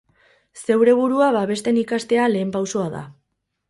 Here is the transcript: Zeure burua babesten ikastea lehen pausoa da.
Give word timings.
Zeure 0.61 0.95
burua 1.01 1.29
babesten 1.37 1.79
ikastea 1.85 2.29
lehen 2.35 2.59
pausoa 2.61 2.93
da. 3.01 3.09